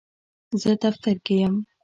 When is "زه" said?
0.61-0.71